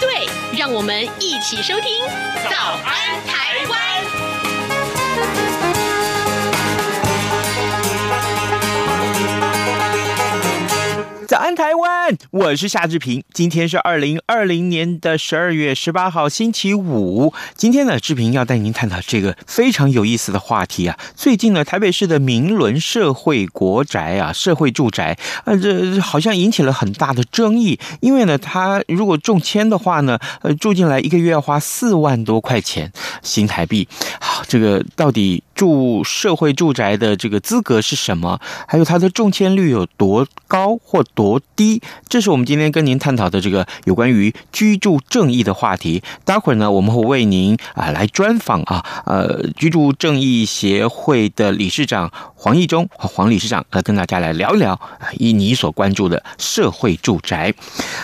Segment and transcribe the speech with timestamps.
[0.00, 0.28] 对，
[0.58, 2.04] 让我们一起收听
[2.50, 4.04] 《早安台湾》。
[11.46, 12.18] 安，台湾！
[12.32, 13.22] 我是夏志平。
[13.32, 17.32] 今天是二零二零年的十二月十八号，星期五。
[17.54, 20.98] 今天呢，志平要带您探讨这个非常有意思的话题啊。
[21.14, 27.78] 最近呢，台北市的明伦社会国宅啊，社会住宅，啊，这好像引起了很大的争议。
[28.00, 33.86] 因为呢，他如果中签的话呢，呃，住进来一个月要花四万多块钱新台币。
[34.20, 38.38] 好，这个到底住社会住宅的这个资格是什么？
[38.68, 41.80] 还有它的中签率有多高或多低？
[42.08, 46.02] 这是我们今天跟您探讨的这个有关于居住正义的话题。
[46.24, 54.78] 待会儿呢，我们会为您啊来专访啊，呃，居住正义协会的理事长黄义忠，黄理事长来跟大家来聊一聊
[55.18, 57.54] 以你所关注的社会住宅。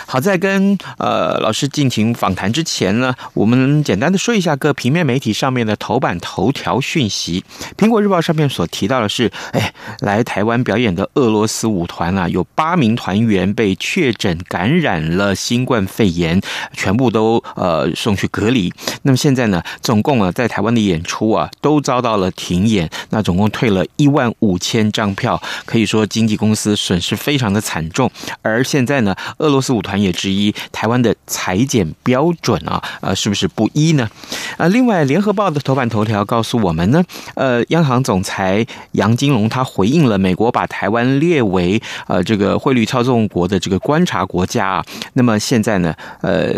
[0.07, 7.42] 好，在跟呃老师进行访谈之前呢，我们简单的说一下各平面媒体上面的头版头条讯息。
[7.77, 16.41] 苹果日报上面所提到的是，哎，来台湾表演的俄罗斯舞团啊，有八名团员被确诊感染了新冠肺炎，
[16.73, 18.73] 全部都呃送去隔离。
[19.03, 28.09] 那么现在呢，总共啊在台湾的演出啊都遭到了停演，那总共退了一万五千张票，可以说经纪公司损失非常的惨重。
[28.41, 34.09] 而现在呢，俄罗斯舞团也质疑台湾的裁剪标准啊，呃是不是不一呢？
[34.57, 37.03] 啊，另外联合报的头版头条告诉我们呢，
[37.35, 46.53] 呃央行总裁杨金龙他回应了美国把台湾列为呃这个汇率操纵国的这个观察国家啊，那么现在呢，呃，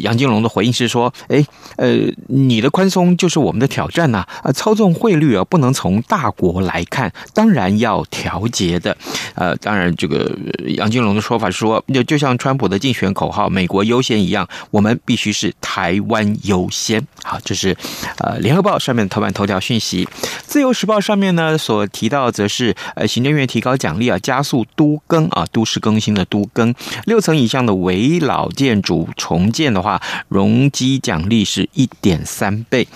[0.00, 1.44] 杨金龙的回应是说，哎，
[1.76, 8.96] 呃，你的宽松就是我们的挑战呐，啊，操纵汇率啊，不能从大国来看，当然要调节的，
[9.34, 10.30] 呃，当然这个
[10.76, 17.04] 杨金龙的说法是说，就就像川普的竞选口号“美国优先”一样，我们必须是台湾优先。
[17.22, 17.76] 好，这是
[18.18, 20.06] 呃联合报上面的头版头条讯息，
[20.46, 32.86] 自由时报上面呢所提到则是呃行政院提高奖励啊，加速都更啊，都市更新的都更，六层以上的危老建筑重建的话，容积奖励是一点三倍。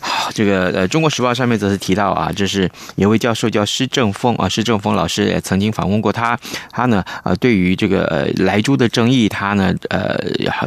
[0.00, 6.38] 好，这个呃中国时报上面则是提到啊，这是有位教授叫施正丰啊，施正丰老师也曾经访问过他，
[6.70, 10.18] 他呢呃对于这个呃莱猪的争议，他呢呃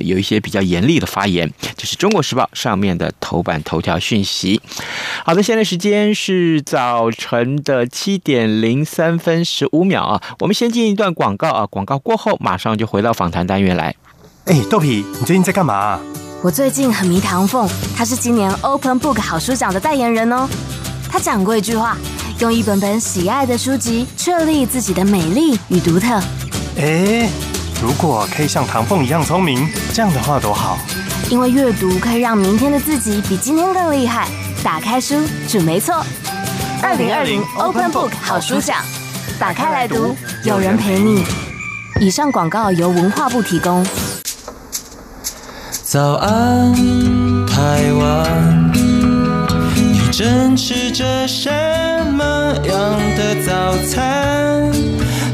[0.02, 1.52] 有一些比较严厉的发言。
[1.78, 4.62] 这是中国时报上面的头版头条讯息。
[5.26, 13.94] 好的，现在时间是早晨的七点零三分十五秒啊，我们先进一段广告啊，广告过后马上就回到访谈单元来。
[14.46, 16.00] 哎，豆皮，你最近在干嘛？
[16.42, 20.48] 我最近很迷唐凤，他是今年 Open Book 好书奖的代言人哦。
[21.10, 21.98] 他讲过一句话：
[22.40, 26.08] 用一本本喜爱的书籍，确立自己的美丽与独特。
[26.78, 27.30] 哎，
[27.84, 30.78] 如果可以像唐凤一样聪明，这样的话多好。
[31.32, 34.28] 因为阅读可以让明天的自己比今天更厉害。
[34.62, 35.16] 打开书
[35.48, 36.06] 准没错。
[36.84, 38.84] 二零二零 Open Book 好书奖，
[39.40, 41.24] 打开来读，有人陪你。
[42.02, 43.86] 以上广告由文化部提供。
[45.84, 46.74] 早安，
[47.48, 48.72] 台湾，
[49.74, 51.50] 你正吃着什
[52.12, 52.24] 么
[52.66, 54.70] 样的早餐？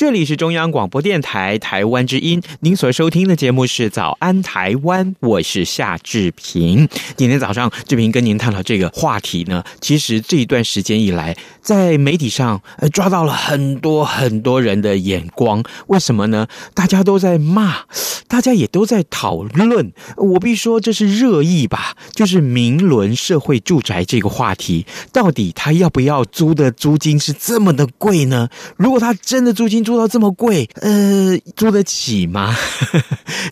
[0.00, 6.88] 这里是中央广播电台台湾之音，您所收听的节目是《早安台湾》，我是夏志平。
[7.18, 15.62] 今天早上，志平跟您探讨这个话题呢，其实这一段时间以来，在媒体上呃抓到了很多很多人的眼光。
[15.88, 16.48] 为什么呢？
[16.72, 17.80] 大家都在骂，
[18.26, 19.92] 大家也都在讨论。
[20.16, 21.94] 我必说，这是热议吧？
[22.14, 28.48] 就是明伦社会住宅这个话题，到底他要不要租的租金是这么的贵呢？
[28.78, 30.68] 如果他真的租金，住到这么贵？
[30.80, 32.56] 呃，租得起吗？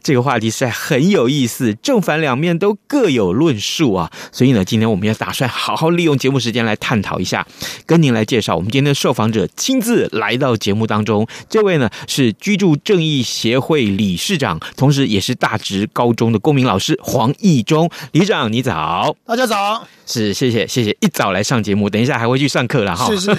[0.02, 4.11] 这个话题实在很有意思，正反两面都各有论述啊。
[4.31, 7.44] 所以呢，今天我们要打算好好利用节目时间来探讨一下，
[7.87, 11.26] 跟您来介绍我们今天的受访者亲自来到节目当中。
[11.49, 17.90] 这位呢是居住正义协会理事长，同时也是大直高中的公民老师黄义忠。
[18.12, 19.87] 理事长，你早，大家早。
[20.06, 23.06] 是，谢谢，谢谢，一早来上节目，等一下还会去上课了哈。
[23.14, 23.37] 是是，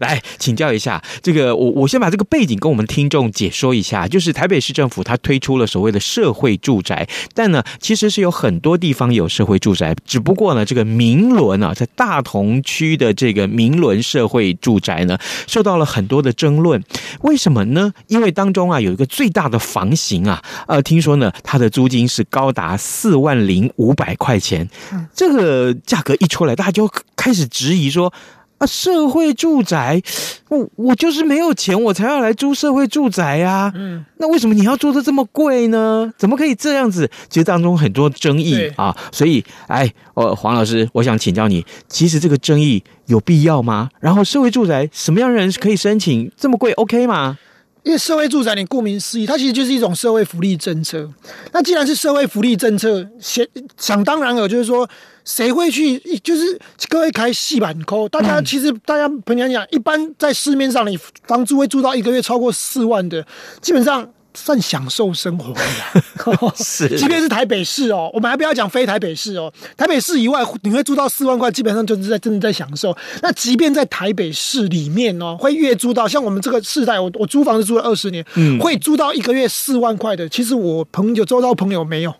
[0.00, 16.82] 来请教一下，这个我我先把这个背景跟我们听众解说一下，就是台北市政府它推出了所谓的社会住宅，但呢，其实是有很多地方有社会住宅，只不过呢，这个明伦啊，在大同区的这个明伦社会住宅呢，受到了很多的争论，
[17.20, 17.92] 为什么呢？
[18.08, 24.68] 因为当中啊有一个最大的房型啊，呃，听说呢，它的租金是高达四万零五百块钱，
[25.14, 25.74] 这个。
[25.86, 28.12] 价格一出来，大家就开始质疑说
[28.60, 30.02] ：“啊，社会住宅，
[30.50, 33.72] 我我就是没有钱，我才要来租社会住宅呀、啊。
[33.74, 36.12] 嗯，那为什么你要租的这么贵呢？
[36.18, 37.10] 怎么可以这样子？
[37.30, 38.94] 其实当中很多争议啊。
[39.10, 43.88] 所以，哎，呃，黄老师，我想请教你，其实这个争议有必要吗？
[43.98, 46.30] 然后，社会住宅什么样的人可以申请？
[46.36, 47.38] 这么贵，OK 吗？”
[47.82, 51.08] 因为社会住宅，你顾名思义，它其实就是一种社会福利政策。
[51.50, 53.42] 那既然是社会福利政策，想
[53.78, 54.86] 想当然了，就是说，
[55.24, 55.98] 谁会去？
[56.20, 63.26] 就是各位开细板扣，大家其实大家朋友讲，一般在市面上，你房租会租到一个月超过四万的，
[63.60, 64.08] 基本上。
[64.32, 66.88] 算享受生活了， 是。
[66.96, 72.96] 即便是台北市哦，我们还不要讲非台北市哦，台北市以外，你会租到四万块，基本上就是在真的在享受。
[73.22, 82.14] 那即便在台北市里面哦，会月租到像我们这个世代，我我租房子租了二十年，嗯，会租到一个月四万块的，其实我朋友周遭朋友没有。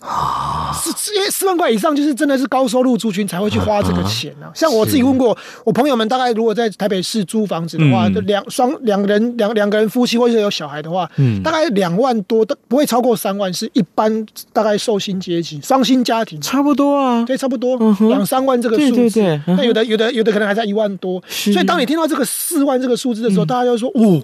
[0.00, 4.52] 啊，是因为四万块以上，就是真的是高收入族群才会去花这个钱呢、啊。
[4.54, 16.40] 像我自己问过我朋友们，大概如果在台北市租房子的话，就两双两个人两两个人夫妻或者有小孩的话，嗯，大概两万多都不会超过三万，是一般大概寿星阶级双薪家庭。
[16.40, 17.76] 差不多啊，对，差不多
[18.08, 19.40] 两三万这个数字。
[19.46, 21.22] 那有的有的有的可能还在一万多。
[21.28, 24.22] 所以当你听到这个四万这个数字的时候，大家就说哦。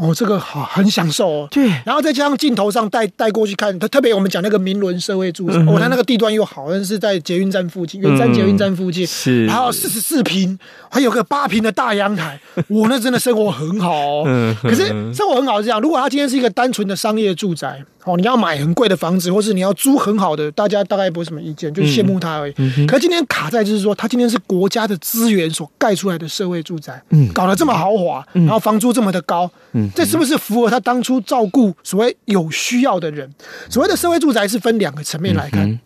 [0.00, 1.48] 哦，这个好，很享受哦。
[1.50, 10.58] 对，然后再加上镜头上带带过去看，他特别我们讲那个明伦社会住宅，哦、那个地段又好，像是在捷运站附近，圆山捷运站附近，是，然后四十四平，
[10.88, 14.24] 还有个八平的大阳台，我、哦、那真的生活很好哦。
[14.26, 17.84] 嗯，可是生活很好是这样，如果他今天是一个单纯的商业住宅。
[18.04, 22.54] 哦，你要买很贵的房子，或是你要租很好的，大家大概不会什么意见，就是羡慕他而已。
[22.56, 33.30] 嗯嗯、可是今天卡在就是说，他今天是国家的资源所盖出来的社会住宅，嗯，搞得这么豪华，嗯、然后房租这么的高，嗯，这是不是符合他当初照顾所谓有需要的人？
[33.68, 35.78] 所谓的社会住宅是分两个层面来看，嗯、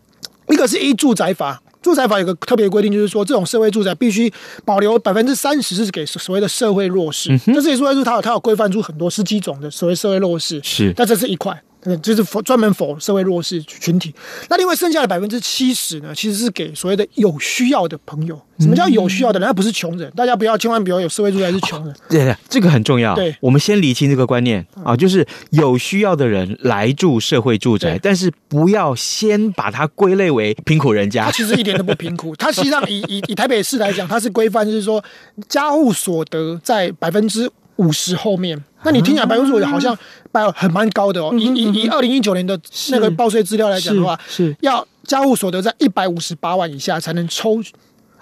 [0.49, 4.33] 一个是依住宅法，住宅法有个特别规定，就是说这种社会住宅必须
[4.65, 7.33] 保留百分之三十是给所谓的社会弱势。
[7.47, 11.63] 嗯、这是说是它有它有规范出很多十几种的所谓社会弱势，是，但这是一块。
[12.00, 14.14] 就是否专门否社会弱势群体，
[14.49, 18.40] 那另外剩下的百分之七十呢，其实是给所谓的有需要的朋友。
[18.61, 19.46] 什么叫有需要的人？
[19.46, 21.93] 他不是穷人，大家不要千万不要有社会住宅是穷人。
[21.93, 21.96] 哦。
[22.08, 23.12] 对对，这个很重要。
[23.17, 31.25] 对，我们先理清这个观念啊，就是有需要的人来住社会住宅，但是不要先把它归类为贫苦人家。
[31.25, 35.02] 他其实一点都不贫苦，他实际上以以以台北市来讲，它是规范，就是说
[35.49, 37.50] 家户所得在百分之
[37.82, 38.62] 五十后面。
[38.84, 39.96] 那你听起来百分之五十好像
[40.32, 41.32] 百很蛮高的哦。
[41.38, 42.58] 以以以二零一九年的
[42.90, 47.61] 那个报税资料来讲的话，是要家务所得在一百五十八万以下才能抽。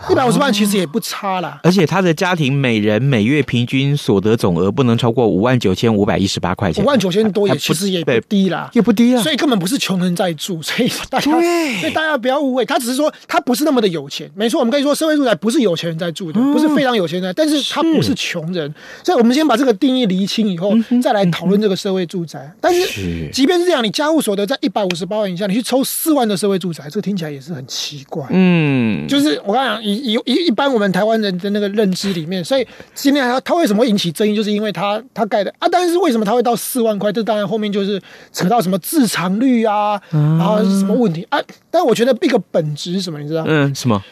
[0.08, 18.72] 一百五十万其实也不差啦，而且他的家庭每人每月平均所得总额不能超过五万九千五百一十八块钱，五万九千多也其实也不低啦，也不低啊，所以根本不是穷人在住，所以大家所以大家不要误会，他只是说他不是那么的有钱，没错，我们可以说社会住宅不是有钱人在住的，不是非常有钱的，但是他不是穷人，
[19.05, 20.72] 所以我们先把这个定义厘清以后，
[21.03, 22.51] 再来讨论这个社会住宅。
[22.60, 29.90] 但是即便是这样，你家务所得在一百五十八万以下，你去抽四万的社会住宅，这个听起来也是很奇怪，嗯，就是我刚刚讲。
[29.93, 37.13] 一一一般我们台湾人的那个认知里面，所以今天他他为什么会引起争议，就是因为他他盖的啊，但是为什么他会到四万块？
[37.13, 38.01] 这当然后面就是
[38.32, 41.39] 扯到什么自偿率啊，然后是什么问题啊？
[41.70, 43.44] 但我觉得一个本质是什么，你知道？
[43.47, 44.03] 嗯，什么？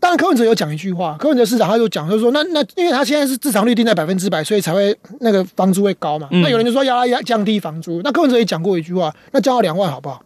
[0.00, 6.28] 当然柯文哲有讲一句话，柯文哲市长他就讲，就是说那那因为他现在是自偿率定在百分之百，所以才会那个房租会高嘛。
[6.30, 10.22] 嗯、那有人就说要要降低房租，那柯文哲也讲过一句话，那降到两万好不好？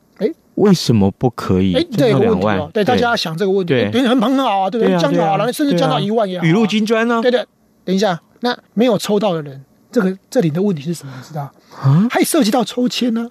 [0.59, 1.75] 为什么不可以？
[1.75, 4.99] 哎，这个问题哦，对大家要想这个问题，对，很很好啊，对不对？
[4.99, 6.45] 降就好了，甚至降到一万也好。
[6.45, 7.21] 雨露均沾呢？
[7.23, 7.45] 对对，
[7.85, 11.12] 等一下，那没有抽到的人，这个这里的问题是什么？
[11.17, 11.50] 你知道？
[11.81, 13.31] 啊，还涉及到抽签呢。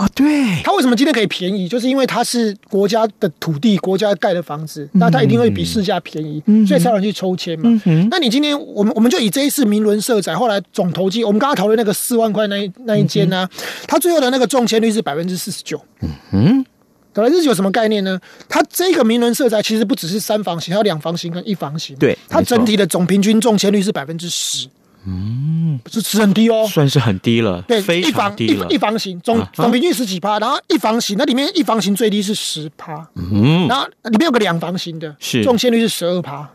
[0.00, 1.68] 啊，对，它为什么今天可以便宜？
[1.68, 7.68] 就是因为它是国家的土地，国家盖的房子，那它一定会比市价便宜，嗯、所以才有人去抽签嘛。
[7.68, 15.78] 嗯嗯、那你今天我们我们就以这一次明伦社宅后来总投机，我们刚刚讨论那个四万块那一那一间呢、啊，嗯、它最后的那个中签率是百分之四十九。
[16.00, 16.64] 嗯哼，
[17.12, 18.18] 百分之九什么概念呢？
[18.48, 21.94] 它这个明伦社宅其实不只是三房型，还有两房型跟一房型。
[21.96, 24.66] 对，它整体的总平均中签率是百分之十。
[25.10, 28.54] 嗯，是是很低哦，算是很低了，对，非常低了。
[28.54, 35.42] 一房一一房型总总平均十几趴，然后一房型那里面一房型最低是十趴，嗯，然后里面有个两房型的，是。
[35.42, 36.48] 中签率是十二趴，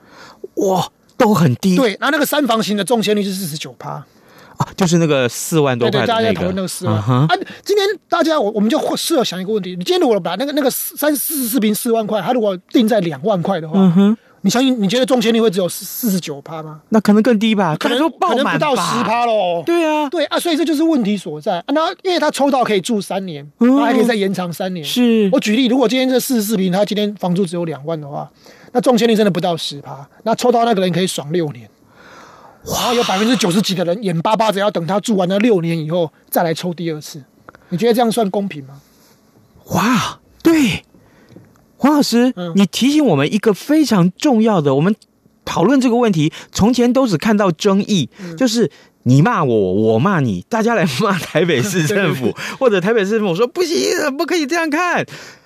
[0.55, 1.75] 哇，都很低。
[1.75, 3.89] 对，然后那个三房型的中签率是四十九趴，
[4.57, 6.13] 啊，就是那个四万多块的那个。
[6.13, 6.95] 大家在讨论那个四万。
[6.95, 7.27] 啊，
[7.63, 14.17] 今天大家我我们就试着想一个问题，你今天如果把那个那个三四十四平四万块，他如果定在两万块的话，嗯哼。
[14.45, 14.79] 你相信？
[14.79, 16.79] 你觉得中签率会只有四四十九趴吗？
[16.89, 19.63] 那可能更低吧，可能说可能不到十趴喽。
[19.65, 21.63] 对啊，对啊，所以这就是问题所在。
[21.69, 24.85] 那因为他抽到可以住三年，他还可以再延长三年。
[24.85, 28.29] 是我举例，如果今天这四十四平，他今天房租只有两万的话，
[28.71, 30.07] 那中签率真的不到十趴。
[30.21, 31.67] 那抽到那个人可以爽六年，
[32.65, 37.23] 然后有百分之九十几的人眼巴巴的要等他住完了六年以后再来抽第二次。
[37.69, 38.79] 你觉得这样算公平吗？
[39.71, 40.83] 哇，对。
[41.85, 44.95] 黄老师，嗯、你提醒我们一个非常重要的，我们
[45.45, 48.71] 讨论这个问题，从前都只看到争议，嗯、就是
[49.03, 53.77] 你骂我，我骂你，大家来骂台北市政府， 或者台北市政府说不行，
[54.17, 55.05] 不可以这样看。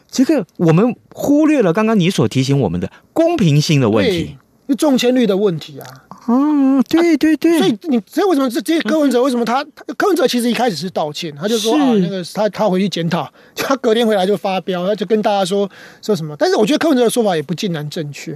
[0.10, 4.38] 这个我们忽略了刚刚你所提醒我们的公平性的问题，
[4.70, 5.86] 就中签率的问题啊。
[6.32, 9.66] 嗯，对对对，所以你所以为什么这这些柯文哲为什么他
[9.98, 15.68] 柯文哲其实一开始是道歉，他就说啊那个他他回去检讨，他隔天回来就发飙，他就跟大家说
[16.04, 16.36] 说什么？
[16.38, 18.32] 但是我觉得柯文哲的说法也不尽然正确，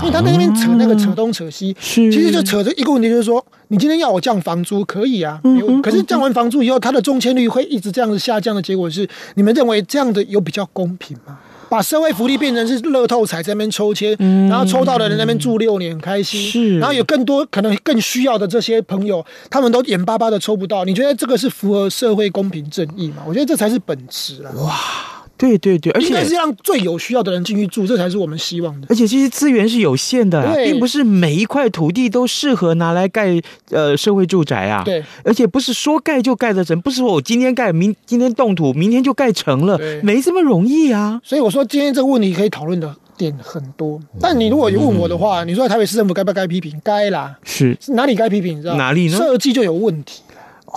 [0.00, 5.38] 因为他在那边扯那个扯东扯西，其实就扯着一个问题，就是说你今天要我降房租可以啊，
[5.82, 11.38] 可是降完房租以后，他的中签率会一直这样子下降的结果是，你们认为这样的有比较公平吗？
[11.74, 16.40] 把社会福利变成是乐透彩，在那边抽签，嗯、然后抽到的人在那边住六年，很开心。
[16.40, 20.84] 是，然后有更多可能更需要的这些朋友，他们都眼巴巴的抽不到。
[20.84, 23.24] 你觉得这个是符合社会公平正义吗？
[23.26, 24.52] 我觉得这才是本质啦。
[24.58, 25.13] 哇！
[25.44, 28.86] 对对对，而且是让最有需要的人进去住，这才是我们希望的。
[28.88, 34.82] 而且这些资源是有限的，对并不是每一块土地都适合拿来盖呃社会住宅啊。
[34.84, 41.20] 对，而且不是说盖就盖得成，不是说我今天盖，明今天动土，明天就盖成了，对没这么容易啊。
[41.22, 46.80] 所以我说今天这个问题可以讨论的点很多，但你如果有问我的话，嗯、你说台北市政府该不该批评？
[46.82, 48.56] 该啦，是哪里该批评？
[48.56, 49.18] 你知道哪里呢？
[49.18, 50.22] 设计就有问题。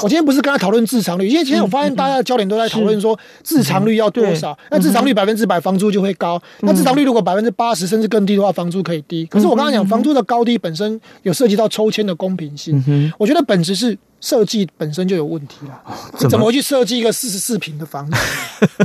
[0.04, 4.58] 我今天不是跟他讨论自偿率，因为今天我发现大家的焦点都在讨论说自偿率要多少。
[4.70, 9.26] 那自偿率百分之百，房租就会高；那自偿率如果百分之八十甚至更低的话，房租可以低。
[9.26, 15.82] 可是我刚刚讲房租的高低本身有涉及到抽签的公平性，我觉得本质是设计本身就有问题了。
[16.30, 18.18] 怎么会去设计一个四十四平的房子？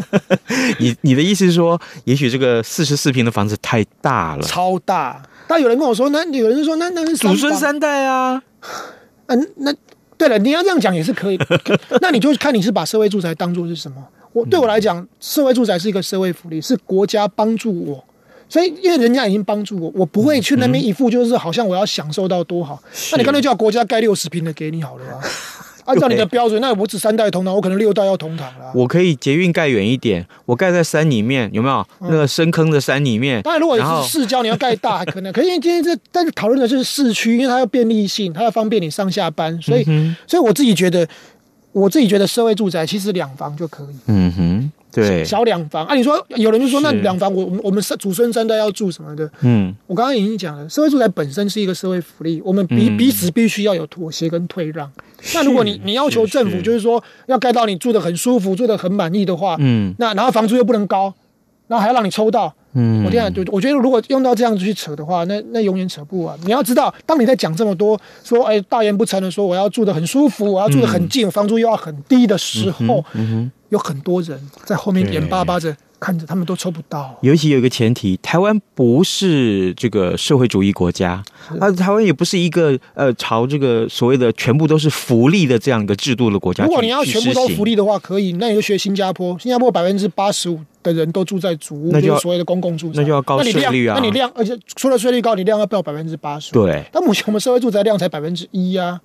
[0.81, 5.23] 你你的意思是说，也许这个四十四平的房子太大了，超大。
[5.47, 8.43] 但有人跟我说，那有人说，那那是祖孙三代啊，
[9.27, 9.75] 嗯，那。
[10.23, 11.39] 对了，你要这样讲也是可以。
[12.01, 13.97] 那你就看你是把社会住宅当做是什么？
[14.33, 18.05] 我对我来讲，社会住宅是一个社会福利，是国家帮助我。
[18.49, 22.81] 所以因为人家已经帮助我，我不会去那边一副就是好像我要享受到多好。
[23.11, 25.21] 那你干脆叫国家盖六十平的给你好了啊。
[25.85, 28.73] 按照你的标准，那我只三代同堂，我可能六代要同堂了。
[28.75, 31.87] 我可以捷运盖远一点，我盖在山里面，有没有？
[32.01, 33.43] 那个深坑的山里面。
[33.43, 35.33] 当然，如果是市郊，你要盖大还可能。
[35.33, 39.85] 可是因为今天这但是讨论的是市区，因为它要便利性，它要方便你上下班，所以
[40.27, 41.07] 所以我自己觉得，
[41.73, 43.97] 我自己觉得社会住宅其实两房就可以。
[44.07, 44.73] 嗯哼。
[44.93, 45.95] 对，小两房啊！
[45.95, 49.29] 你说有人就说那两房，我我们是祖孙三代要住什么的？
[49.41, 54.91] 嗯，我刚刚已经讲了，社会住宅本身是一个社会福利，我们彼彼此必须要有妥协跟退让。
[55.35, 61.15] 那如果你你要求政府就是说要盖到你住的很舒服、住的很满意的话，嗯，那然后房租又不能高，
[61.69, 66.39] 然后还要让你抽到，嗯，我这样就我觉得如果用到这样子去扯的话，那那永远扯不完。
[66.45, 73.53] 你要知道，当你在讲这么多说哎大言不惭的说我要住的很舒服，我要住的很近，房租又要很低的时候，嗯哼。
[73.73, 77.17] 有很多人在后面眼巴巴着看着，他们都抽不到。
[77.23, 81.23] 尤其有一个前提，台湾不是这个社会主义国家，
[81.59, 86.65] 而是台湾也不是一个呃朝这个所谓的全部都是福利的这样一个制度的国家。
[86.65, 89.39] 如果你要全部都福利的话，可以，那你就学新加坡。
[89.39, 93.97] 新加坡百分之八十五的人都住在主屋，那就所谓的公共住宅，那就要高税率啊。
[93.99, 96.53] 那你量，而且除了税率高，你量要报百分之八十。
[96.53, 99.01] 对，但目前我们社会住宅量才百分之一呀。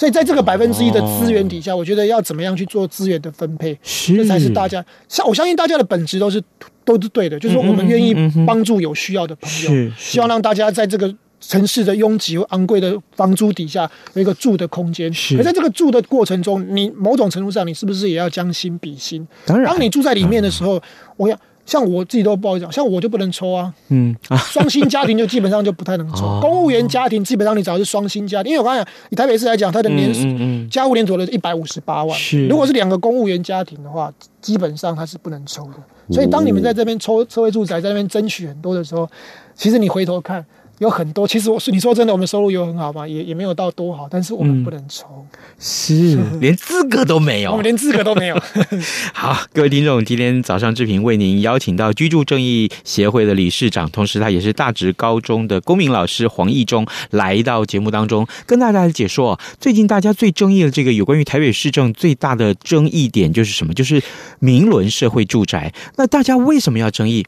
[0.00, 4.82] 所以在这个百分之一的资源底下，我觉得要怎么样去做资源的分配，这才是大家。
[5.06, 6.42] 像我相信大家的本质都是
[6.86, 8.14] 都是对的，就是说我们愿意
[8.46, 15.12] 帮助有需要的朋友，希望让大家在这个城市的拥挤又昂贵的房租底下有一个住的空间。
[15.12, 15.36] 是。
[15.36, 19.28] 可在这个住的过程中，你某种程度上，你是不是也要将心比心？
[19.44, 19.70] 当然。
[19.70, 20.82] 当你住在里面的时候，嗯、
[21.18, 21.38] 我要。
[21.70, 23.72] 像我自己都不好意思讲，像我就不能抽啊。
[23.90, 24.12] 嗯，
[24.50, 26.26] 双薪家庭就基本上就不太能抽。
[26.26, 32.18] 哦、公务员家庭基本上你只要是双薪家庭，因为我刚才讲，以台北市来讲，它的年嗯，嗯，嗯家务年所得是一百五十八万。
[32.18, 35.74] 是，如果是两个公务员家庭的话，基本上它是不能抽的。
[36.12, 39.08] 所以当你们在这边抽社会住宅，在那边争取很多的时候，
[39.54, 40.44] 其实你回头看。
[40.80, 43.06] 有很多，其实我说你说真的，我们收入有很好吗？
[43.06, 48.42] 也也没有到多好，但是我们不能抽，嗯、是 连资格都没有，我们连资格都没有。
[49.12, 63.74] 好，各位听众，今天早上志平为您邀请到居住正义协会的理事长，同时他也是大直高中的公民老师黄义忠来到节目当中，跟大家来解说最近大家最争议的这个有关于台北市政最大的争议点就是什么？
[63.74, 64.02] 就是
[64.38, 65.74] 明伦社会住宅。
[65.96, 67.26] 那大家为什么要争议？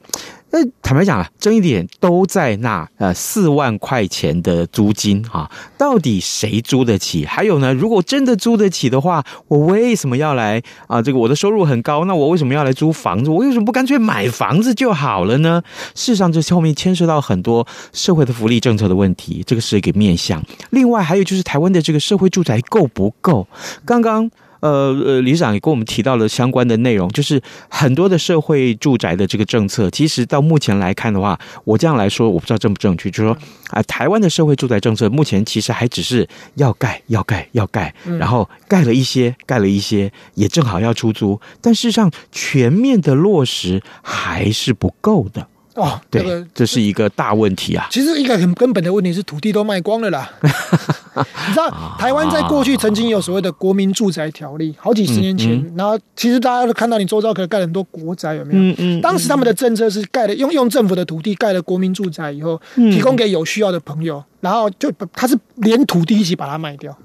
[0.55, 7.25] 那坦白讲啊，争议点都在那呃四万块钱的租金哈，到底谁租得起？
[7.25, 11.01] 还有呢，如果真的租得起的话，我为什么要来啊？
[11.01, 13.31] 这个我的收入很高，那我为什么要来租房子？
[13.31, 15.63] 我为什么不干脆买房子就好了呢？
[15.95, 20.45] 事实上，这后面牵涉到很多社会的福利政策的问题，这个是一个面向。
[20.69, 23.49] 另外，还有就是台湾的这个社会住宅够不够？
[23.87, 24.31] 刚刚。
[24.63, 33.39] 呃呃，理事长也跟我们提到了相关的内容，就是很多的社会住宅的这个政策，其实到目前来看的话，我这样来说，我不知道正不正确，就是说啊、
[33.73, 45.49] 呃，台湾的社会住宅政策目前其实还只是要盖、要盖、要盖，然后盖了一些，盖了一些，也正好要出租，但事实上全面的落实还是不够的。
[45.75, 47.89] 哦，对，这个这是一个大问题啊。
[47.91, 50.31] 其实一个很根本的问题是土地都卖光了啦。
[51.47, 58.61] 你知道台湾在过去曾经有所谓的国民住宅条例，好几十年前，嗯嗯、然后其实大家都看到你周遭可能盖了很多国宅，有没有？
[58.61, 59.01] 嗯嗯。
[59.03, 66.97] 当时他们的政策是盖了用用政府的土地盖了国民住宅以后，提供给有需要的朋友，然后就他是连土地一起把它卖掉。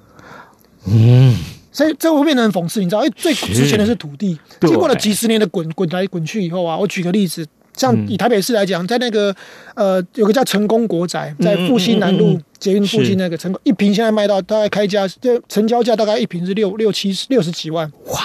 [0.86, 1.36] 嗯。
[1.72, 3.04] 所以这会变得很讽刺，你知道？
[3.04, 7.46] 因为最值钱的是土地，经过了几十年的滚滚来滚去以后啊，我举个例子。
[7.78, 9.34] 像以台北市来讲，在那个
[9.76, 17.90] 呃，有个叫成功国宅，在复兴南路捷运附近那个成功，一平现在卖到大概开价，就成交价大概一平是六六七十六十几万。
[18.08, 18.20] 哇，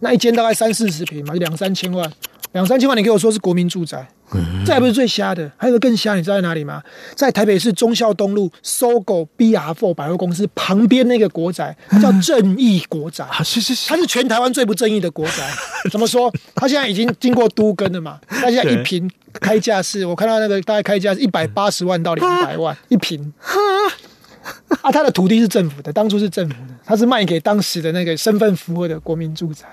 [0.00, 2.10] 那一间大概三四十平嘛，两三千万，
[2.52, 4.08] 两三千万，你给我说是国民住宅？
[4.64, 6.82] 这还不是最瞎的，还有个更瞎，你知道在哪里吗？
[7.14, 13.26] 在台北市忠孝东路 SOGO BR4 百货公司旁边那个国宅，它叫正义国宅。
[13.44, 15.48] 是是是，它是全台湾最不正义的国宅。
[15.90, 16.32] 怎么说？
[16.54, 18.18] 它现在已经经过都更了嘛？
[18.28, 23.32] 它现在一平开价是我看到那个大概开价是一百八十万到两百万一平。
[24.82, 29.66] 啊，它的土地是政府的，当初是政府的，它是卖给当时的那个身份符合的国民住宅。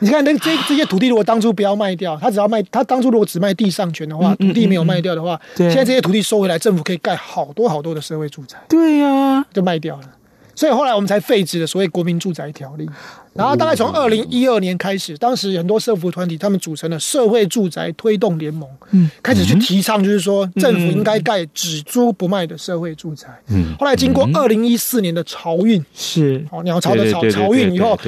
[0.00, 8.56] 你看，那这这些土地如果当初不要卖掉，他只要卖，他当初如果只卖地上权的话，土地没有卖掉的话，现在这些土地收回来，政府可以盖好多好多的社会住宅。
[8.68, 10.02] 对呀，就卖掉了。
[10.54, 12.86] 所以后来我们才废止了所谓国民住宅条例。
[13.32, 23.28] 然后大概从二零一二年开始，当时很多社服团体他们组成了社会住宅推动联盟，嗯开始去提倡，就是说政府应该盖只租不卖的社会住宅。
[23.48, 27.98] 嗯后来经过二零一四年的潮运，是哦，鸟巢的潮潮运以后。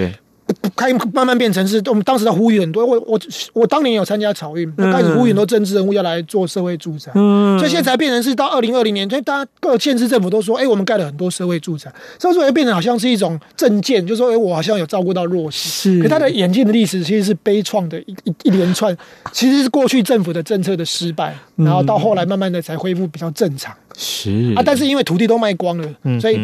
[0.76, 3.20] 开慢慢变成是我们当时在呼吁很多，我我
[3.52, 18.96] 我当年有参加草运，开始呼吁很多政治人物要来做社会住宅，嗯，所以现在才变成是到二零二零年，所以大家各县市政府都说，哎、欸，我们盖了很多社会住宅，社会住宅变成好像是一种政见，就是说，哎、欸，我好像有照顾到弱势，是，可他的演进的历史其实是悲怆的一一一连串，
[19.32, 24.52] 其实是过去政府的政策的失败，然后到后来慢慢的才恢复比较正常，是。
[24.56, 25.88] 啊，但是因为土地都卖光了，
[26.20, 26.38] 所以。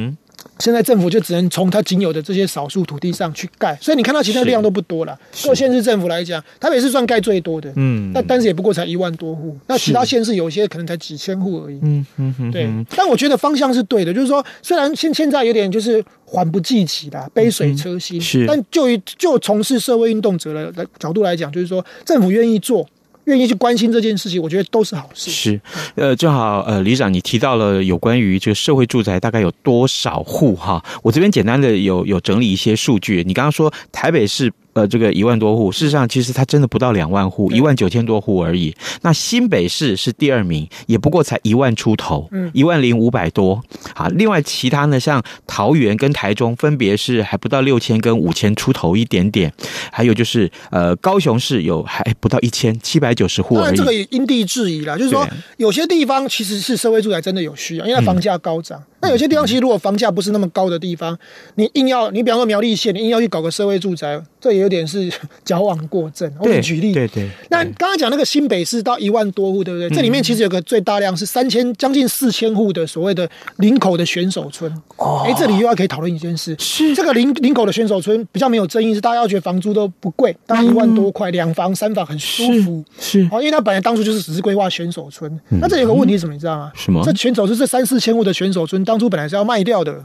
[0.59, 5.19] 现在政府就只能从它仅有的这些少数土地上去盖，所以你看到其他量都不多了。
[5.45, 12.69] 各县市政府来讲，台北市算盖最多的，嗯，那但是也不过才一万多户，那其他县市有些可能才几千户而已，嗯嗯嗯，对。
[12.97, 22.87] 但我觉得方向是对的，就是说，虽然现现在有点就是缓不济急的杯水车薪，是，但就于就从事社会运动者的角度来讲，就是说政府愿意做。
[23.29, 25.31] 愿意去关心这件事情，我觉得都是好事。
[25.31, 25.61] 是，
[25.95, 30.85] 呃，正好，呃，李长，你提到了有关于这个社会住宅大概有多少户哈？
[31.03, 33.23] 我这边简单的有有整理一些数据。
[33.27, 34.53] 你刚刚说台北市。
[34.75, 38.75] 呃，这个一万多户，事实上其实它真的不到两万户，一万九千多户而已。
[39.03, 43.61] 那新北市是第二名，也不过才一万出头，嗯，一万零五百多。
[43.95, 49.53] 啊，另外其他呢，像桃园跟台中，分别是还不到六千跟五千出头一点点。
[49.91, 53.77] 还有就是呃，高雄市有还不到一千七百九十户而已。
[53.77, 55.27] 这个也因地制宜啦，就是说
[55.57, 58.79] 有些地方其实是社会住宅真的有需要，因为房价高涨。
[58.79, 61.17] 嗯那有些地方其实如果房价不是那么高的地方，
[61.55, 65.11] 你硬要你比方说苗栗县，你硬要去搞个社会住宅，这也有点是
[65.45, 66.31] 矫枉过正。
[66.41, 67.29] 我给举例，对对。
[67.51, 69.89] 那刚刚讲那个新北市到一万多户，对不对？
[69.91, 74.73] 这里面其实有个最大量是三千将近四千户的所谓的林口的选手村。
[74.97, 75.23] 哦。
[75.25, 82.85] 哎，这里又要可以讨论一件事，是这个林林口的选手村比较没有争议，是大家要觉得房租都不贵，大概一万多块，两房三房很舒服。
[82.99, 83.21] 是。
[83.31, 85.41] 哦，因为它本来当初就是只是规划选手村。
[85.51, 86.33] 那这有个问题是什么？
[86.33, 86.73] 你知道吗？
[86.75, 87.01] 什么？
[87.05, 88.85] 这选手村这三四千户的选手村。
[88.89, 90.03] 当初本来是要卖掉的，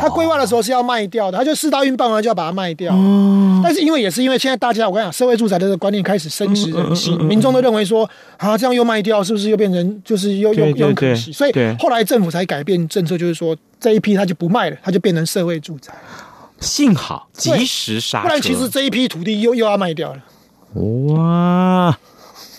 [0.00, 2.92] 他规划的时候是要卖掉的，他就四大运办完就要把它卖掉。
[3.62, 11.30] 但是因为也是因为现在大家我跟你讲，社会住宅的这个观念开始深植人心，民众都认为说啊，这样又卖掉，是不是又变成就是又又又可惜？
[11.30, 15.92] 所以后来政府才改变政策，就是说这一批他就不卖了，他就变成社会住宅。
[16.58, 20.18] 幸好及时刹车，不然其实这一批土地又又要卖掉了。
[21.14, 21.96] 哇，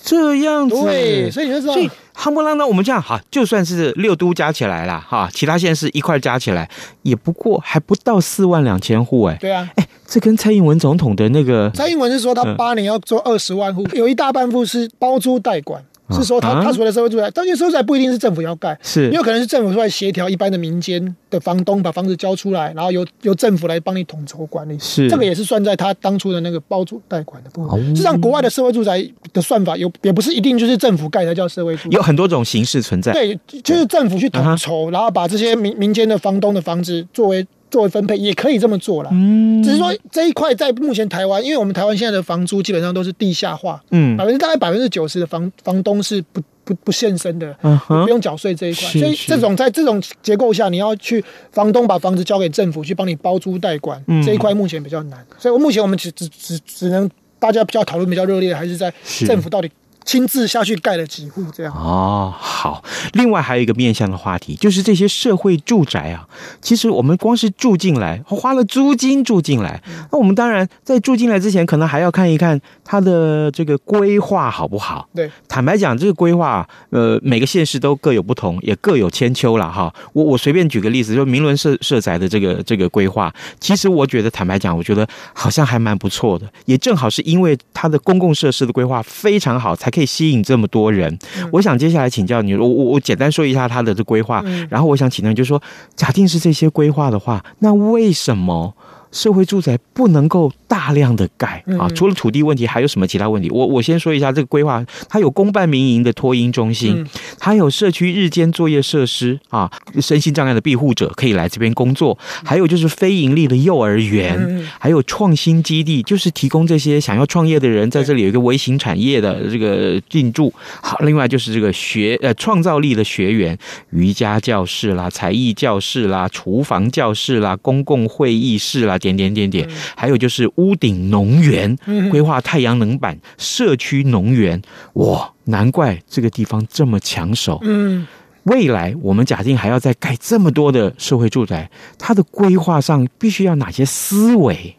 [0.06, 1.76] 这样子，对，所以你就知道。
[2.16, 6.70] 夯不啷当，我们这样哈，就算是六都加起来了哈，其他县市一块加起来，
[7.02, 9.36] 也不过还不到四万两千户哎。
[9.42, 15.84] 对啊，哎，这跟蔡英文总统的那个，蔡英文是说他八年要做二十万户，有一大半户是包租代管。
[16.12, 27.88] 是说他、啊、他所谓的社会住宅，但是社会住宅不一定是政府要盖，是，也有可能是政府出来协调一般的民间的房东把房子交出来，然后由由政府来帮你统筹管理，是，这个也是算在他当初的那个包租贷款的部分。
[27.88, 33.12] 实际上，国外的社会住宅的算法有也不是一定就是政府盖才叫社会住宅，有很多种形式存在。
[33.14, 37.46] 对，就是政府去统筹，然后把这些民民间的房东的房子作为。
[37.74, 57.10] 作为分配也可以这么做了，嗯，只是说这一块在目前台湾，因为我们台湾现在的房租基本上都是地下化，嗯，百分之大概百分之九十的房房东是不不不现身的，嗯哼，不用缴税这一块，所以这种在这种结构下，你要去房东把房子交给政府去帮你包租代管，这一块目前比较难，所以我目前我们只只只只能
[57.40, 58.94] 大家比较讨论比较热烈，还是在
[59.26, 59.68] 政府到底。
[60.06, 62.84] 亲自下去盖了几户这样哦，好。
[63.14, 66.28] 另外还有一个面向的话题，就是这些社会住宅啊，
[66.62, 75.08] 其实我们光是住进来，花了租金住进来，那我们当然在住进来之前，可能还要看一看它的这个规划好不好。
[75.14, 79.94] 对，坦白讲，这个规划，呃，每个县市都各有不同，也各有千秋了哈。
[80.14, 91.18] 我我随便举个例子，就明伦社社宅的这个这个规划，其实我觉得坦白讲，我觉得好像还蛮不错的，也正好是因为它的公共设施的规划非常好，才可以吸引这么多人，
[91.52, 95.62] 我想接下来请教你，我我我简单说一下他的这规划，然后我想请教，就是说，
[95.96, 98.74] 假定是这些规划的话，那为什么？
[99.14, 101.88] 社会住宅不能够大量的盖啊！
[101.96, 103.50] 除了土地问题，还有什么其他问题？
[103.52, 107.06] 我我先说一下这个规划，它有公办民营的托婴中心，
[107.40, 109.72] 它有社区日间作业设施啊，
[110.02, 120.52] 身心障碍的庇护者可以来这边工作，还有就是非盈利的幼儿园，还有创新基地，就是提供这些想要创业的人在这里有一个微型产业的这个进驻。
[120.82, 123.56] 好，另外就是这个学呃创造力的学员，
[123.92, 128.98] 瑜伽教室啦、才艺教室啦、厨房教室啦、公共会议室啦。
[129.04, 131.78] 点点点点，还有就是屋顶农园，
[132.10, 134.62] 规划太阳能板社区农园，
[134.94, 137.60] 哇，难怪这个地方这么抢手。
[137.64, 138.08] 嗯，
[138.44, 144.78] 未来我们假定还要再盖这么多的社会住宅，它的规划上必须要哪些思维？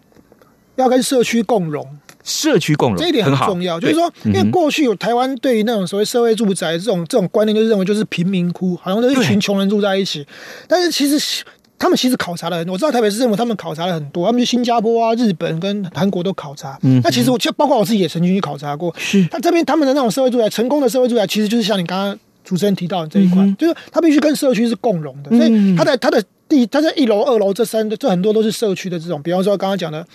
[0.76, 1.86] 要跟社区共融，
[2.24, 3.78] 社区共融这一点很重要。
[3.78, 10.26] 就是说，因为过去有台湾对于那种所谓社会住宅这种这种观念，就是认为就是贫民窟，好像都是一群穷人住在一起，
[10.66, 11.44] 但是其实。
[11.78, 16.78] 他们其实考察了很多，我知道台北市政府他们考察了很多，他们去新加坡啊、日本跟韩国都考察。
[16.82, 18.94] 嗯，那其实我就包括我自己也曾经去考察过。
[18.96, 26.22] 是，那这边他们的那种社会住宅，成功的社会住宅，其实就是像你刚刚主持人提到的这一块，嗯、就是他必须跟社区是共融的，所以他的他的。
[26.48, 30.06] 第，它在一楼、二楼这三，这很多都是社区的这种，比方说刚刚讲的，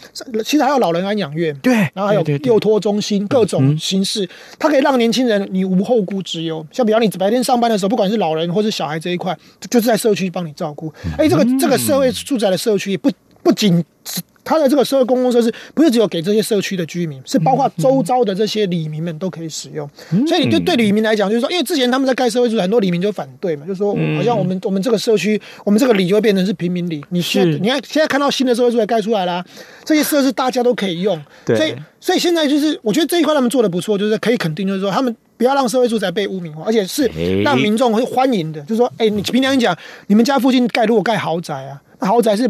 [0.44, 6.65] 其实还有老人安养院，对，然后还有幼托中心，各种形式，它可以让年轻人你无后顾之忧。
[6.72, 9.38] 像比方你白天上班的时候，不管是老人或是小孩这一块，
[9.70, 10.94] 就是在社区帮你照顾。
[11.18, 13.12] 哎，这个这个社会住宅的社区也不
[13.43, 13.84] 不仅。
[14.41, 19.88] 它的这个社会公共设施不是只有给这些社区的居民，是包括周遭的这些里民们都可以使用。
[20.28, 27.06] 所以，就对里民来讲，就是说，因为之前他们在盖社会住宅，很多里民就反对嘛，就是说，好像我们我们这个社区，我们这个里就会变成是平民里。
[27.10, 29.45] 你现在你看现在看到新的社会住宅盖出来啦，
[29.86, 31.21] 这些设施大家都可以用。
[31.45, 37.06] 所以，所以现在就是我觉得这一块他们做的不错，就是可以肯定，就是说他们不要让社会住宅被污名化，而且是
[37.43, 38.60] 让民众会欢迎的。
[38.62, 42.49] 就是说，哎，你平常讲，你们家附近盖如果盖豪宅啊，豪宅是。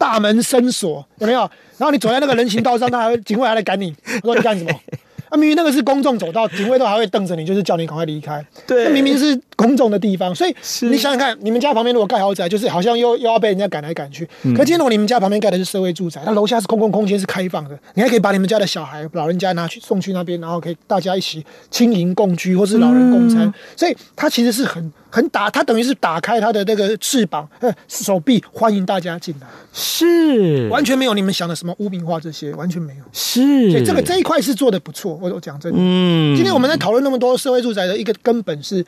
[0.00, 1.40] 大门深锁有没有？
[1.76, 4.70] 然后你走在那个人行道上，他还会警卫还来赶你，说你干什么？
[5.28, 8.44] 啊，明明那个是公众走道，警卫都还会瞪着你，就是叫你赶快离开。
[8.66, 10.56] 对，那明明是公众的地方，所以
[10.88, 14.26] 你想想看，你们家旁边如果盖豪宅，就是好像又又要被人家赶来赶去。
[14.42, 23.42] 嗯、可今天如果你们家旁边盖的是社会住宅，那楼下是公共空间是开放的，你还可以把你们家的小孩、老人家拿去送去那边，然后可以大家一起轻盈共居，或是老人共餐。
[23.46, 29.46] 嗯、所以它其实是很很打，它等于是打开它的那个翅膀、呃手臂，欢迎大家进来。
[29.74, 33.04] 是，完全没有你们想的什么污名化这些，完全没有。
[33.12, 35.18] 是，所以这个这一块是做的不错。
[35.20, 38.84] 我我讲真的，嗯，今天我们在讨论那么多社会住宅的一个根本是。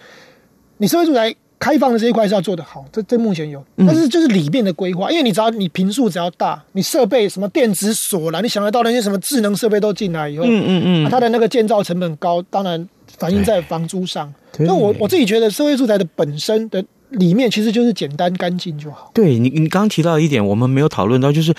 [0.83, 14.35] 你社会住宅开放的这一块是要做得好，这这目前有，但是就是里面的规划，因为你只要你坪数只要大，你设备什么电子锁啦，你想得到那些什么智能设备都进来以后，嗯嗯嗯，它的那个建造成本高，当然反映在房租上。
[14.59, 19.13] 那我我自己觉得社会住宅的本身的里面其实就是简单干净就好。
[19.15, 21.55] 对你，你刚刚提到一点，我们没有讨论到，就是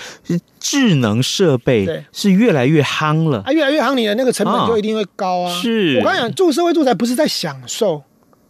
[0.60, 5.62] 智能设备是越来越夯了，啊，越来越夯，你的那个成本就一定会高啊。
[5.62, 5.96] 是。
[5.96, 8.02] 我刚刚讲住社会住宅不是在享受，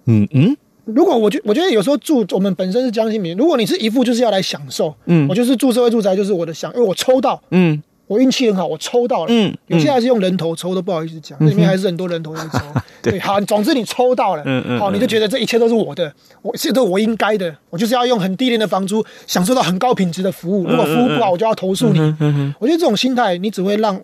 [0.07, 0.57] 嗯嗯。
[0.85, 12.59] 如果我觉我觉得有时候住我们本身是将心比心，如果你是一副就是要来享受，嗯，我就是住社会住宅就是我的享，因为我抽到，嗯，我运气很好，我抽到了，嗯，有些还是用人头抽都不好意思讲，那里面还是很多人头在抽，
[13.03, 21.99] 对，好，总之你抽到了，嗯嗯，好，你就觉得这一切都是我的，我这都我应该的，我就是要用很低廉的房租享受到很高品质的服务，如果服务不好，我就要投诉你，
[22.59, 23.99] 我觉得这种心态，你只会让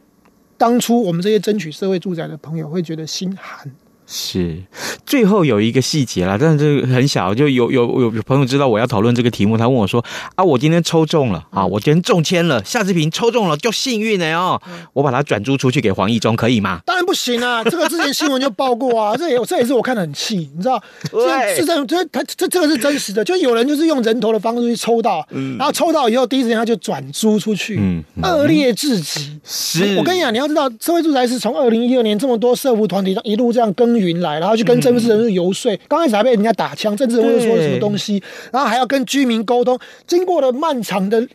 [0.57, 3.71] 当初我们这些争取社会住宅的朋友会觉得心寒。
[4.12, 4.61] 是，
[5.07, 14.61] 最后有一个细节啦，但是这个很小，就有有有有朋友知道我要讨论这个题目，他问我说：“啊，我今天抽中了啊，我今天中签了，夏志平抽中了，就幸运了哦，
[14.94, 20.83] 我把它转租出去给黄义中可以吗？”当然不行啊， 这个之前新闻就报过啊，这也这也是我看的很气，你知道？
[21.12, 29.38] 这，是这这他这这个是真实的，就有人就是用人头的方式去抽到，嗯，然后抽到以后第一时间他就转租出去，嗯，恶劣至极。
[29.44, 41.27] 是，我跟你讲，你要知道，社会住宅是从二零一二年这么多社福团体上一路这样耕耘来，然后去跟政治人物游说，刚开始还被人家打枪，政治人物说了什么东西，然后还要跟居民沟通，经过了漫长的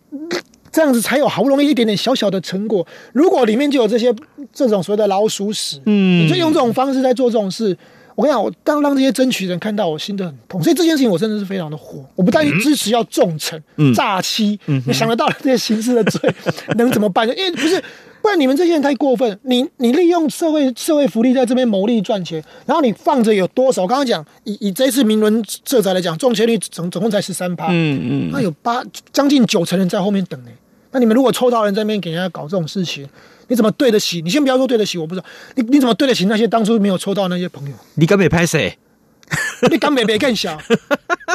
[0.72, 2.86] 这样子，才有好不容易一点点小小的成果。
[3.14, 4.14] 如果里面就有这些
[4.52, 7.78] 这种所谓的老鼠屎，嗯，你就用这种方式在做这种事，
[8.16, 10.64] 我跟你讲，我当让这些争取人看到，我心都很痛。
[10.64, 13.60] 所以这件事情我真的是非常的火，我不但支持要重惩、
[13.94, 16.34] 诈欺，你想得到这些刑事的罪
[16.78, 17.28] 能怎么办？
[17.28, 17.84] 因为不是。
[18.22, 19.40] 不然你们这些人太过分！
[19.44, 23.84] 你你利用社会社会福利在这边牟利赚钱，然后你放着有多少？
[23.84, 30.50] 我刚刚讲以以这次明伦社宅来讲，中签率总总共才十三趴，嗯嗯，那有八将近九成人在后面等呢。
[30.90, 33.08] 那你们如果抽到人在那边给人家搞这种事情，
[33.48, 34.22] 你怎么对得起？
[34.22, 37.76] 你先不要说对得起，我不知道你你怎么对得起那些当初没有抽到那些朋友？
[37.96, 38.78] 你敢没拍谁？
[39.72, 40.58] 你敢没没更小？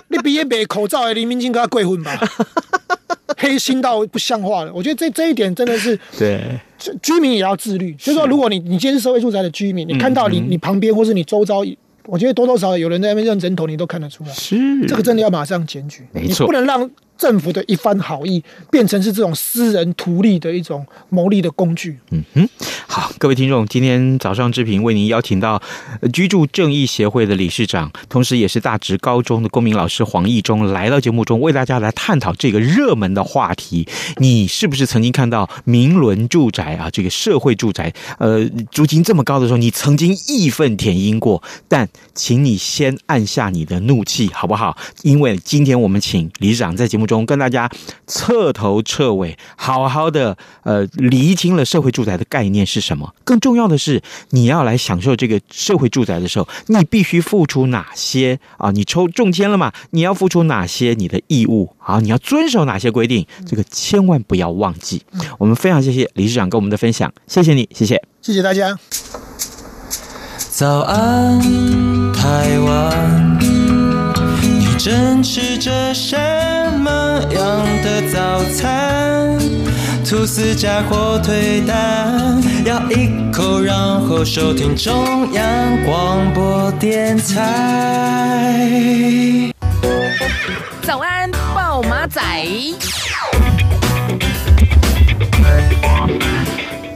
[0.08, 2.18] 你毕业没口罩的黎明金跟他过婚吧？
[3.38, 6.60] 黑心到不像话了，我觉得这这一点真的是对，
[7.02, 7.92] 居民也要自律。
[7.94, 11.64] 就是说，如果你你今天是社会住宅的居民，你看到你你旁边或是你周遭，
[12.04, 14.30] 我觉得多多少少有人在那边认人头，你都看得出来。
[14.32, 16.90] 是，这个真的要马上检举，没错，你不能让。
[17.20, 21.98] 政府的一番好意变成是这种私人图利的一种牟利的工具。
[22.10, 22.48] 嗯哼，
[22.86, 25.60] 好，各位听众，今天早上志平为您邀请到
[26.14, 33.86] 居住正义协会的理事长，同时也是大直高中的公民老师黄义中来到节目中，为大家来探讨这个热门的话题。
[34.16, 36.88] 你是不是曾经看到明伦住宅啊？
[36.90, 41.42] 这个社会住宅，呃，租金这么高的时候，你曾经义愤填膺过？
[41.68, 44.74] 但请你先按下你的怒气，好不好？
[45.02, 47.68] 因为今天我们请理事长在节目中跟大家
[48.06, 53.12] 彻头彻尾好好的呃厘清了社会住宅的概念是什么。
[53.24, 58.70] 更重要的是，你要来享受这个社会住宅的时候，你必须付出哪些啊？
[58.70, 59.72] 你抽中签了嘛？
[59.90, 61.98] 你要付出哪些你的义务啊？
[61.98, 63.26] 你要遵守哪些规定？
[63.44, 65.02] 这个千万不要忘记。
[65.38, 68.78] 我们非常谢谢理事长跟我们的分享，谢谢你，谢谢，谢谢大家。
[70.50, 71.40] 早安，
[72.12, 73.40] 台湾。
[74.78, 76.49] 正吃着什么
[77.30, 79.38] 样的早餐？
[80.04, 85.44] 吐司加火腿蛋，咬一口，然后收听中央
[85.84, 88.74] 广播电台。
[90.82, 92.20] 早安，报马仔。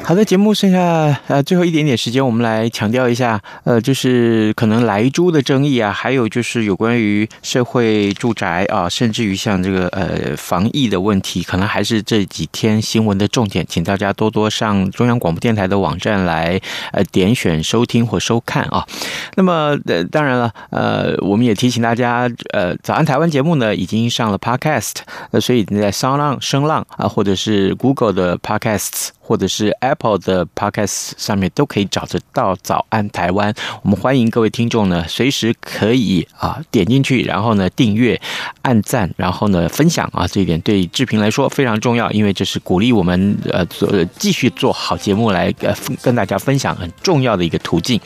[0.06, 16.60] 好的，节目剩下呃最后一点点时间，我们来强调一下，呃，就是可能莱猪的争议啊，还有就是有关于社会住宅啊，甚至于像这个呃防疫的问题，可能还是这几天新闻的重点，请大家多多上中央广播电台的网站来
[16.92, 18.86] 呃点选收听或收看啊。
[19.36, 24.96] 那么呃当然了，呃我们也提醒大家，呃早安台湾节目呢已经上了 Podcast，
[25.30, 29.08] 呃所以你在 SoundOn 声浪啊，或者是 Google 的 Podcasts。
[29.26, 33.50] 或者是 Apple 的 Podcast 上面都可以找得到《早安台湾》。
[33.82, 38.20] 我们欢迎各位听众呢，随时可以啊点进去，然后呢订阅、
[38.60, 47.98] 按赞，然后呢分享啊，这一点对志平来说非常重要，因为这是鼓励我们呃做继续做好节目来呃跟大家分享很重要的一个途径。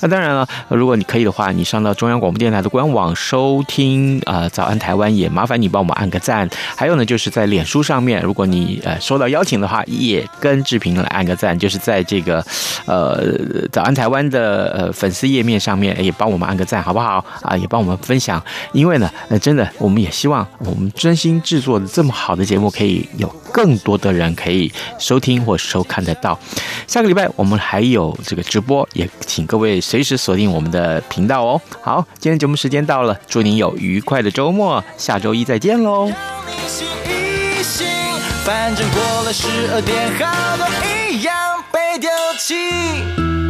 [0.00, 6.48] 那当然了，如果你可以的话，你上到中央广播电台的官网收听啊《早安台湾》，也麻烦你帮我们按个赞。
[6.74, 12.44] 还有呢，就是在脸书上面，如果你呃收到邀请的话，也跟志平来按个赞，就是在这个
[12.86, 13.36] 呃
[13.70, 17.56] 《早安台湾》的呃粉丝页面上面，也帮我们按个赞，好不好啊？
[17.56, 26.38] 也帮我们分享，因为呢，呃，真的，我们也希望我们真心制作的这么好的节目，可以有更多的人可以收听或收看得到。
[26.86, 31.60] 下个礼拜我们还有这个直播，也请各位随时锁定我们的频道哦。
[31.80, 36.10] 好，今天节目时间到了，祝您有愉快的周末，下周一再见喽。
[38.44, 40.66] 反正过了十二点，好多
[41.08, 43.41] 一样被丢弃。